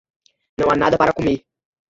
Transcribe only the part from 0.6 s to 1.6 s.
há nada para comer.